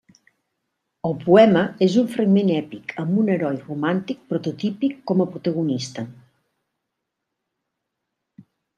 [1.09, 6.09] El poema és un fragment èpic amb un heroi romàntic prototípic com a protagonista.